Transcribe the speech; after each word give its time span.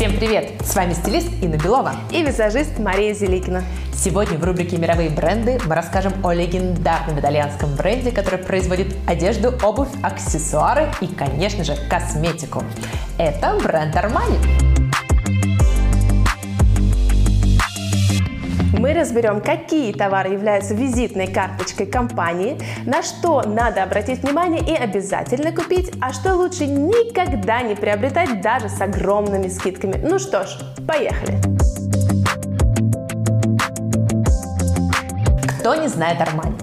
Всем 0.00 0.16
привет! 0.16 0.52
С 0.64 0.74
вами 0.74 0.94
стилист 0.94 1.28
Инна 1.42 1.58
Белова 1.58 1.92
и 2.10 2.22
визажист 2.22 2.78
Мария 2.78 3.12
Зеликина. 3.12 3.62
Сегодня 3.92 4.38
в 4.38 4.44
рубрике 4.44 4.78
«Мировые 4.78 5.10
бренды» 5.10 5.60
мы 5.66 5.74
расскажем 5.74 6.24
о 6.24 6.32
легендарном 6.32 7.20
итальянском 7.20 7.76
бренде, 7.76 8.10
который 8.10 8.38
производит 8.38 8.96
одежду, 9.06 9.52
обувь, 9.62 9.90
аксессуары 10.02 10.90
и, 11.02 11.06
конечно 11.06 11.64
же, 11.64 11.76
косметику. 11.90 12.64
Это 13.18 13.58
бренд 13.62 13.94
Armani. 13.94 14.89
Мы 18.90 18.98
разберем, 18.98 19.40
какие 19.40 19.92
товары 19.92 20.30
являются 20.30 20.74
визитной 20.74 21.28
карточкой 21.28 21.86
компании, 21.86 22.58
на 22.84 23.04
что 23.04 23.42
надо 23.42 23.84
обратить 23.84 24.24
внимание 24.24 24.60
и 24.66 24.74
обязательно 24.74 25.52
купить, 25.52 25.92
а 26.00 26.12
что 26.12 26.34
лучше 26.34 26.66
никогда 26.66 27.62
не 27.62 27.76
приобретать 27.76 28.40
даже 28.40 28.68
с 28.68 28.80
огромными 28.80 29.46
скидками. 29.46 29.94
Ну 30.02 30.18
что 30.18 30.44
ж, 30.44 30.58
поехали! 30.88 31.38
Кто 35.60 35.76
не 35.76 35.86
знает 35.86 36.20
Армани? 36.20 36.56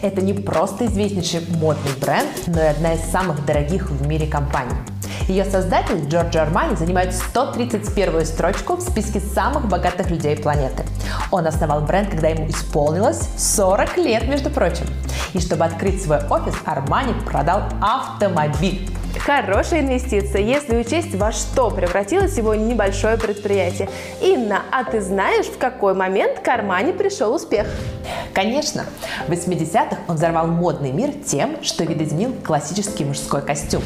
Это 0.00 0.22
не 0.22 0.32
просто 0.32 0.86
известнейший 0.86 1.40
модный 1.60 1.92
бренд, 2.00 2.30
но 2.46 2.62
и 2.62 2.66
одна 2.66 2.94
из 2.94 3.00
самых 3.10 3.44
дорогих 3.44 3.90
в 3.90 4.08
мире 4.08 4.26
компаний– 4.26 4.76
ее 5.28 5.44
создатель 5.44 6.06
Джорджо 6.06 6.42
Армани 6.42 6.76
занимает 6.76 7.14
131 7.14 8.26
строчку 8.26 8.76
в 8.76 8.82
списке 8.82 9.20
самых 9.20 9.68
богатых 9.68 10.10
людей 10.10 10.36
планеты. 10.36 10.84
Он 11.30 11.46
основал 11.46 11.80
бренд, 11.80 12.10
когда 12.10 12.28
ему 12.28 12.48
исполнилось 12.48 13.28
40 13.38 13.96
лет, 13.98 14.28
между 14.28 14.50
прочим. 14.50 14.86
И 15.32 15.40
чтобы 15.40 15.64
открыть 15.64 16.02
свой 16.02 16.18
офис, 16.28 16.54
Армани 16.64 17.14
продал 17.24 17.62
автомобиль. 17.80 18.88
Хорошая 19.24 19.80
инвестиция, 19.80 20.42
если 20.42 20.76
учесть, 20.76 21.14
во 21.14 21.32
что 21.32 21.70
превратилось 21.70 22.36
его 22.36 22.54
небольшое 22.54 23.16
предприятие. 23.16 23.88
Инна, 24.20 24.64
а 24.70 24.84
ты 24.84 25.00
знаешь, 25.00 25.46
в 25.46 25.56
какой 25.56 25.94
момент 25.94 26.40
к 26.40 26.48
Армани 26.48 26.92
пришел 26.92 27.34
успех? 27.34 27.66
Конечно. 28.34 28.84
В 29.26 29.32
80-х 29.32 29.96
он 30.08 30.16
взорвал 30.16 30.46
модный 30.48 30.92
мир 30.92 31.10
тем, 31.24 31.62
что 31.62 31.84
видоизменил 31.84 32.34
классический 32.44 33.06
мужской 33.06 33.40
костюм. 33.40 33.82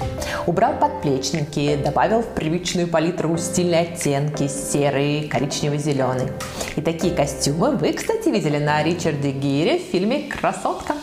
Убрал 0.48 0.72
подплечники, 0.74 1.76
добавил 1.84 2.22
в 2.22 2.34
привычную 2.34 2.88
палитру 2.88 3.38
стильные 3.38 3.82
оттенки– 3.82 4.48
серый, 4.48 5.28
коричневый, 5.28 5.78
зеленый. 5.78 6.32
И 6.74 6.80
такие 6.80 7.14
костюмы 7.14 7.76
вы, 7.76 7.92
кстати, 7.92 8.28
видели 8.28 8.58
на 8.58 8.82
Ричарде 8.82 9.30
Гире 9.30 9.78
в 9.78 9.82
фильме 9.82 10.22
«Красотка». 10.22 10.94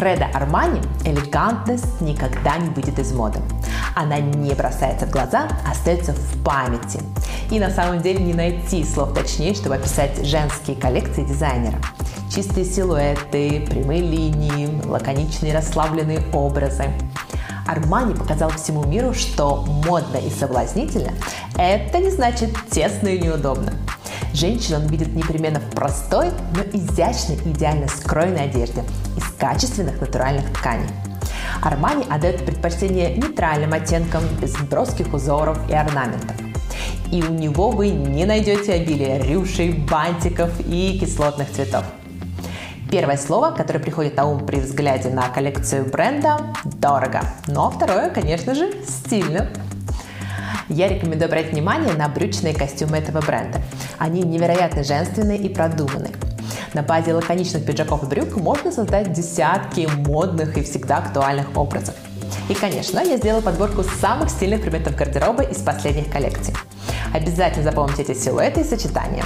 Кредо 0.00 0.28
Армани– 0.32 0.80
элегантность 1.04 2.00
никогда 2.00 2.56
не 2.56 2.70
выйдет 2.70 2.98
из 2.98 3.12
моды. 3.12 3.38
Она 3.94 4.18
не 4.18 4.54
бросается 4.54 5.04
в 5.04 5.10
глаза, 5.10 5.46
а 5.66 5.72
остается 5.72 6.14
в 6.14 6.42
памяти. 6.42 7.00
И 7.50 7.60
на 7.60 7.68
самом 7.68 8.00
деле 8.00 8.24
не 8.24 8.32
найти 8.32 8.82
слов 8.82 9.12
точнее, 9.12 9.52
чтобы 9.52 9.74
описать 9.74 10.24
женские 10.24 10.76
коллекции 10.76 11.22
дизайнера. 11.22 11.76
Чистые 12.34 12.64
силуэты, 12.64 13.66
прямые 13.68 14.00
линии, 14.00 14.82
лаконичные 14.86 15.52
расслабленные 15.52 16.22
образы. 16.32 16.86
Армани 17.66 18.14
показал 18.14 18.48
всему 18.52 18.84
миру, 18.84 19.12
что 19.12 19.66
модно 19.84 20.16
и 20.16 20.30
соблазнительно– 20.30 21.12
это 21.58 21.98
не 21.98 22.08
значит 22.08 22.56
тесно 22.70 23.08
и 23.08 23.18
неудобно. 23.18 23.74
Женщин 24.32 24.76
он 24.76 24.86
видит 24.86 25.14
непременно 25.14 25.60
в 25.60 25.70
простой, 25.70 26.28
но 26.54 26.62
изящной 26.62 27.36
и 27.44 27.50
идеально 27.50 27.88
скроенной 27.88 28.44
одежде 28.44 28.84
из 29.16 29.24
качественных 29.38 30.00
натуральных 30.00 30.52
тканей. 30.52 30.88
Армани 31.62 32.04
отдает 32.08 32.44
предпочтение 32.44 33.16
нейтральным 33.16 33.72
оттенкам, 33.72 34.22
без 34.40 34.56
броских 34.56 35.12
узоров 35.12 35.58
и 35.68 35.74
орнаментов. 35.74 36.36
И 37.10 37.22
у 37.22 37.32
него 37.32 37.70
вы 37.70 37.90
не 37.90 38.24
найдете 38.24 38.74
обилие 38.74 39.20
рюшей, 39.20 39.72
бантиков 39.72 40.50
и 40.60 40.98
кислотных 41.00 41.50
цветов. 41.50 41.84
Первое 42.90 43.16
слово, 43.16 43.52
которое 43.52 43.78
приходит 43.78 44.16
на 44.16 44.26
ум 44.26 44.46
при 44.46 44.56
взгляде 44.56 45.10
на 45.10 45.28
коллекцию 45.28 45.88
бренда– 45.90 46.38
дорого. 46.64 47.20
Но 47.46 47.70
второе, 47.70 48.10
конечно 48.10 48.54
же, 48.54 48.72
стильно. 48.84 49.48
Я 50.70 50.88
рекомендую 50.88 51.26
обратить 51.26 51.50
внимание 51.50 51.92
на 51.94 52.08
брючные 52.08 52.54
костюмы 52.54 52.98
этого 52.98 53.20
бренда. 53.20 53.60
Они 53.98 54.22
невероятно 54.22 54.84
женственные 54.84 55.38
и 55.38 55.48
продуманные. 55.48 56.12
На 56.74 56.82
базе 56.82 57.12
лаконичных 57.12 57.66
пиджаков 57.66 58.04
и 58.04 58.06
брюк 58.06 58.36
можно 58.36 58.70
создать 58.70 59.12
десятки 59.12 59.88
модных 60.06 60.56
и 60.56 60.62
всегда 60.62 60.98
актуальных 60.98 61.56
образов. 61.56 61.96
И, 62.48 62.54
конечно, 62.54 63.00
я 63.00 63.16
сделала 63.16 63.40
подборку 63.40 63.82
самых 63.82 64.30
стильных 64.30 64.62
предметов 64.62 64.94
гардероба 64.94 65.42
из 65.42 65.58
последних 65.58 66.08
коллекций. 66.10 66.54
Обязательно 67.12 67.64
запомните 67.64 68.02
эти 68.02 68.14
силуэты 68.14 68.60
и 68.60 68.64
сочетания. 68.64 69.24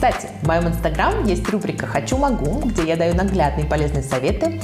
Кстати, 0.00 0.28
в 0.40 0.46
моем 0.46 0.66
инстаграм 0.66 1.26
есть 1.26 1.46
рубрика 1.50 1.86
«Хочу-могу», 1.86 2.60
где 2.60 2.88
я 2.88 2.96
даю 2.96 3.14
наглядные 3.14 3.66
полезные 3.66 4.02
советы, 4.02 4.58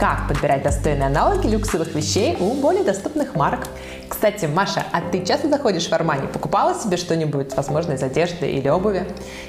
как 0.00 0.28
подбирать 0.28 0.62
достойные 0.62 1.08
аналоги 1.08 1.46
люксовых 1.46 1.94
вещей 1.94 2.34
у 2.40 2.54
более 2.54 2.82
доступных 2.82 3.34
марок. 3.34 3.68
Кстати, 4.08 4.46
Маша, 4.46 4.82
а 4.92 5.02
ты 5.02 5.24
часто 5.24 5.48
заходишь 5.48 5.88
в 5.88 5.92
Армани? 5.92 6.26
Покупала 6.26 6.74
себе 6.74 6.96
что-нибудь, 6.96 7.54
возможно, 7.54 7.92
из 7.92 8.02
одежды 8.02 8.50
или 8.50 8.68
обуви? 8.68 9.06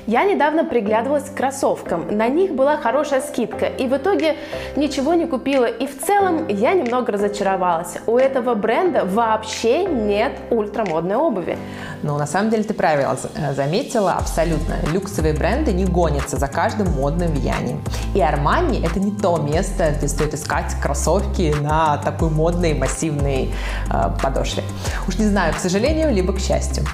Я 0.08 0.24
недавно 0.24 0.66
приглядывалась 0.66 1.30
к 1.30 1.36
кроссовкам. 1.36 2.16
На 2.16 2.28
них 2.28 2.52
была 2.52 2.78
хорошая 2.78 3.22
скидка, 3.22 3.66
и 3.66 3.88
в 3.88 3.96
итоге 3.96 4.36
ничего 4.76 5.14
не 5.14 5.26
купила. 5.26 5.66
И 5.66 5.88
в 5.88 6.00
целом 6.06 6.48
я 6.48 6.74
немного 6.74 7.14
разочаровалась. 7.14 7.98
У 8.06 8.18
этого 8.18 8.54
бренда 8.54 9.06
вообще 9.06 9.86
нет 9.86 10.34
ультрамодной 10.52 11.16
обуви. 11.16 11.58
Ну, 12.04 12.18
на 12.18 12.28
самом 12.28 12.50
деле 12.50 12.64
ты 12.64 12.74
правильно 12.74 13.18
э, 13.36 13.54
заметила, 13.54 14.14
абсолютно. 14.14 14.76
Люксовые 14.92 15.34
бренды 15.34 15.72
не 15.72 15.86
гонятся 15.86 16.38
за 16.38 16.48
каждым 16.48 16.92
модным 16.92 17.32
влиянием. 17.32 17.82
И 18.14 18.20
Armani 18.20 18.86
это 18.86 19.00
не 19.00 19.12
то 19.12 19.38
место, 19.38 19.94
где 19.98 20.08
стоит 20.08 20.34
искать 20.42 20.76
кроссовки 20.82 21.56
на 21.62 21.98
такой 21.98 22.30
модной 22.30 22.74
массивной 22.74 23.54
э, 23.90 24.12
подошве. 24.22 24.64
Уж 25.08 25.18
не 25.18 25.26
знаю, 25.26 25.54
к 25.54 25.58
сожалению, 25.58 26.14
либо 26.14 26.34
к 26.34 26.40
счастью. 26.40 26.86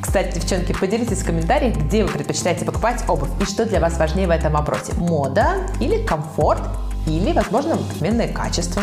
Кстати, 0.00 0.34
девчонки, 0.34 0.72
поделитесь 0.72 1.18
в 1.18 1.26
комментариях, 1.26 1.76
где 1.76 2.04
вы 2.04 2.10
предпочитаете 2.10 2.64
покупать 2.64 3.04
обувь 3.08 3.30
и 3.40 3.44
что 3.44 3.64
для 3.64 3.80
вас 3.80 3.98
важнее 3.98 4.26
в 4.26 4.30
этом 4.30 4.52
вопросе. 4.52 4.92
Мода 4.94 5.68
или 5.80 6.02
комфорт 6.04 6.62
или, 7.06 7.32
возможно, 7.32 7.74
отменное 7.74 8.28
качество. 8.28 8.82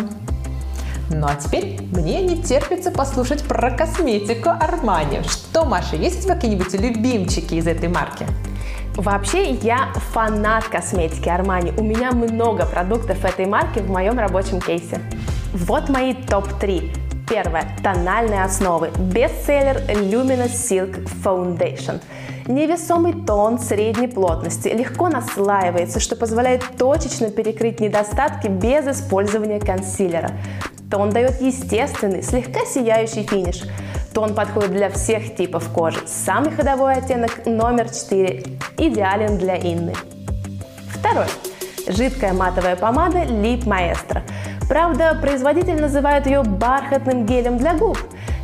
Ну 1.10 1.28
а 1.28 1.36
теперь 1.36 1.82
мне 1.92 2.22
не 2.22 2.42
терпится 2.42 2.90
послушать 2.90 3.44
про 3.44 3.72
косметику 3.72 4.50
Армани. 4.50 5.22
Что, 5.28 5.66
Маша, 5.66 5.96
есть 5.96 6.20
у 6.20 6.24
тебя 6.24 6.36
какие-нибудь 6.36 6.74
любимчики 6.74 7.56
из 7.56 7.68
этой 7.68 7.90
марки? 7.90 8.26
Вообще, 8.96 9.50
я 9.50 9.92
фанат 10.12 10.66
косметики 10.66 11.28
Armani. 11.28 11.74
У 11.80 11.84
меня 11.84 12.12
много 12.12 12.66
продуктов 12.68 13.26
этой 13.26 13.48
марки 13.48 13.80
в 13.80 13.90
моем 13.90 14.20
рабочем 14.20 14.62
кейсе. 14.62 15.00
Вот 15.52 15.90
мои 15.90 16.14
топ-3. 16.14 16.96
Первое. 17.28 17.66
Тональные 17.82 18.44
основы. 18.44 18.92
Бестселлер 19.00 19.78
Luminous 19.88 20.52
Silk 20.52 21.10
Foundation. 21.24 22.02
Невесомый 22.46 23.14
тон 23.14 23.58
средней 23.58 24.08
плотности, 24.08 24.68
легко 24.68 25.10
наслаивается, 25.10 26.00
что 26.00 26.16
позволяет 26.16 26.64
точечно 26.78 27.32
перекрыть 27.32 27.80
недостатки 27.80 28.48
без 28.48 28.86
использования 28.86 29.60
консилера. 29.60 30.32
Тон 30.92 31.10
дает 31.10 31.42
естественный, 31.42 32.22
слегка 32.22 32.66
сияющий 32.66 33.24
финиш. 33.24 33.64
Тон 34.14 34.36
подходит 34.36 34.72
для 34.72 34.90
всех 34.92 35.36
типов 35.36 35.70
кожи. 35.70 36.00
Самый 36.06 36.52
ходовой 36.52 36.94
оттенок 36.94 37.46
номер 37.46 37.90
4 37.90 38.44
идеален 38.78 39.38
для 39.40 39.58
Инны. 39.58 39.94
Второй. 40.90 41.26
Жидкая 41.88 42.34
матовая 42.34 42.76
помада 42.76 43.24
Lip 43.24 43.66
Maestro. 43.66 44.22
Правда, 44.70 45.18
производитель 45.20 45.82
называет 45.82 46.28
ее 46.28 46.44
бархатным 46.44 47.26
гелем 47.26 47.58
для 47.58 47.74
губ. 47.74 47.98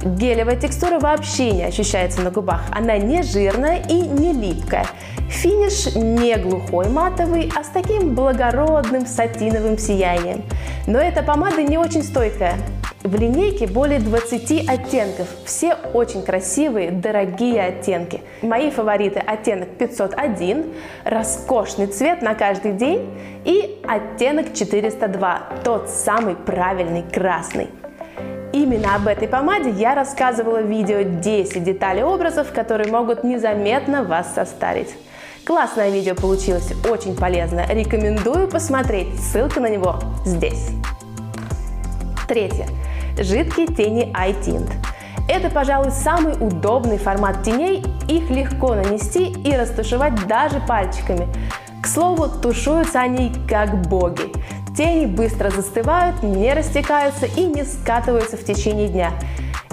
Гелевая 0.03 0.55
текстура 0.55 0.99
вообще 0.99 1.51
не 1.51 1.63
ощущается 1.65 2.21
на 2.21 2.31
губах. 2.31 2.63
Она 2.71 2.97
не 2.97 3.21
жирная 3.21 3.83
и 3.87 3.93
не 3.93 4.33
липкая. 4.33 4.87
Финиш 5.29 5.93
не 5.95 6.35
глухой 6.37 6.89
матовый, 6.89 7.51
а 7.55 7.63
с 7.63 7.67
таким 7.67 8.15
благородным 8.15 9.05
сатиновым 9.05 9.77
сиянием. 9.77 10.43
Но 10.87 10.97
эта 10.99 11.21
помада 11.21 11.61
не 11.61 11.77
очень 11.77 12.03
стойкая. 12.03 12.55
В 13.03 13.15
линейке 13.15 13.65
более 13.65 13.99
20 13.99 14.67
оттенков. 14.67 15.27
Все 15.45 15.75
очень 15.93 16.21
красивые, 16.21 16.91
дорогие 16.91 17.63
оттенки. 17.63 18.21
Мои 18.41 18.71
фавориты 18.71 19.19
оттенок 19.19 19.69
501, 19.77 20.73
роскошный 21.05 21.87
цвет 21.87 22.21
на 22.21 22.35
каждый 22.35 22.73
день 22.73 23.09
и 23.45 23.81
оттенок 23.87 24.53
402, 24.53 25.41
тот 25.63 25.89
самый 25.89 26.35
правильный 26.35 27.03
красный. 27.03 27.69
Именно 28.51 28.95
об 28.95 29.07
этой 29.07 29.29
помаде 29.29 29.69
я 29.69 29.95
рассказывала 29.95 30.59
в 30.59 30.69
видео 30.69 31.03
10 31.03 31.63
деталей 31.63 32.03
образов, 32.03 32.51
которые 32.51 32.91
могут 32.91 33.23
незаметно 33.23 34.03
вас 34.03 34.33
состарить. 34.33 34.93
Классное 35.45 35.89
видео 35.89 36.15
получилось, 36.15 36.73
очень 36.91 37.15
полезное. 37.15 37.65
Рекомендую 37.69 38.49
посмотреть, 38.49 39.17
ссылка 39.21 39.61
на 39.61 39.69
него 39.69 39.95
здесь. 40.25 40.71
Третье. 42.27 42.67
Жидкие 43.19 43.67
тени 43.67 44.13
iTint. 44.13 44.71
Это, 45.27 45.49
пожалуй, 45.49 45.91
самый 45.91 46.33
удобный 46.39 46.97
формат 46.97 47.43
теней. 47.43 47.83
Их 48.07 48.29
легко 48.29 48.73
нанести 48.75 49.25
и 49.25 49.55
растушевать 49.55 50.27
даже 50.27 50.59
пальчиками. 50.61 51.27
К 51.83 51.87
слову, 51.87 52.27
тушуются 52.27 52.99
они 53.01 53.31
как 53.47 53.87
боги. 53.87 54.31
Тени 54.75 55.05
быстро 55.05 55.49
застывают, 55.49 56.23
не 56.23 56.53
растекаются 56.53 57.25
и 57.25 57.43
не 57.43 57.63
скатываются 57.63 58.37
в 58.37 58.43
течение 58.43 58.87
дня. 58.87 59.11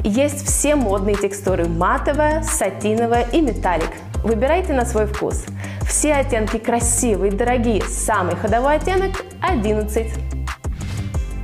Есть 0.02 0.46
все 0.46 0.76
модные 0.76 1.16
текстуры– 1.16 1.64
матовая, 1.68 2.42
сатиновая 2.42 3.26
и 3.32 3.40
металлик. 3.40 3.90
Выбирайте 4.24 4.72
на 4.72 4.84
свой 4.84 5.06
вкус. 5.06 5.44
Все 5.82 6.14
оттенки 6.14 6.58
красивые, 6.58 7.32
дорогие. 7.32 7.82
Самый 7.82 8.36
ходовой 8.36 8.76
оттенок– 8.76 9.24
11. 9.42 10.12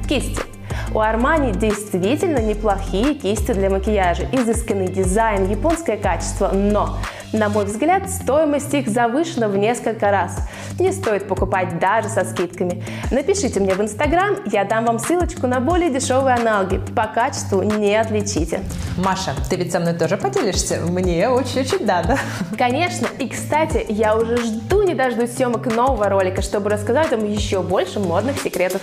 Кисти. 0.08 0.51
У 0.94 0.98
Armani 0.98 1.56
действительно 1.56 2.38
неплохие 2.38 3.14
кисти 3.14 3.52
для 3.52 3.70
макияжа, 3.70 4.24
изысканный 4.30 4.88
дизайн, 4.88 5.48
японское 5.48 5.96
качество, 5.96 6.50
но 6.52 6.98
на 7.32 7.48
мой 7.48 7.64
взгляд, 7.64 8.10
стоимость 8.10 8.74
их 8.74 8.88
завышена 8.88 9.48
в 9.48 9.56
несколько 9.56 10.10
раз. 10.10 10.36
Не 10.78 10.92
стоит 10.92 11.26
покупать 11.26 11.78
даже 11.78 12.10
со 12.10 12.26
скидками. 12.26 12.84
Напишите 13.10 13.58
мне 13.58 13.74
в 13.74 13.80
Инстаграм, 13.80 14.36
я 14.52 14.66
дам 14.66 14.84
вам 14.84 14.98
ссылочку 14.98 15.46
на 15.46 15.60
более 15.60 15.88
дешевые 15.88 16.34
аналоги. 16.34 16.78
По 16.94 17.06
качеству 17.06 17.62
не 17.62 17.96
отличите. 17.96 18.60
Маша, 18.98 19.32
ты 19.48 19.56
ведь 19.56 19.72
со 19.72 19.80
мной 19.80 19.94
тоже 19.94 20.18
поделишься? 20.18 20.80
Мне 20.86 21.30
очень-очень 21.30 21.86
надо. 21.86 22.18
Конечно. 22.58 23.08
И, 23.18 23.26
кстати, 23.28 23.86
я 23.88 24.14
уже 24.14 24.36
жду 24.36 24.82
не 24.82 24.92
дождусь 24.94 25.32
съемок 25.32 25.74
нового 25.74 26.10
ролика, 26.10 26.42
чтобы 26.42 26.68
рассказать 26.68 27.12
вам 27.12 27.24
еще 27.24 27.62
больше 27.62 27.98
модных 27.98 28.38
секретов. 28.40 28.82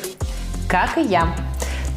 Как 0.68 0.98
и 0.98 1.04
я. 1.04 1.28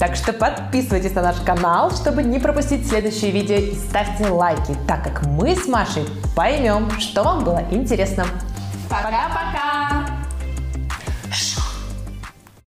Так 0.02 0.16
что 0.16 0.32
подписывайтесь 0.32 1.14
на 1.14 1.22
наш 1.22 1.36
канал, 1.42 1.92
чтобы 1.92 2.24
не 2.24 2.40
пропустить 2.40 2.88
следующие 2.88 3.30
видео 3.30 3.54
и 3.54 3.72
ставьте 3.76 4.26
лайки, 4.26 4.76
так 4.88 5.04
как 5.04 5.24
мы 5.26 5.54
с 5.54 5.68
Машей 5.68 6.04
поймем, 6.34 6.90
что 6.98 7.22
вам 7.22 7.44
было 7.44 7.62
интересно. 7.70 8.26
Пока-пока! 8.90 9.61